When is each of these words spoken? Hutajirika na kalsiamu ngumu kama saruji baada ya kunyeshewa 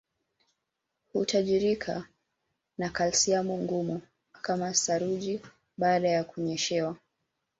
Hutajirika 1.13 2.07
na 2.77 2.89
kalsiamu 2.89 3.57
ngumu 3.61 4.01
kama 4.41 4.73
saruji 4.73 5.41
baada 5.77 6.09
ya 6.09 6.23
kunyeshewa 6.23 6.97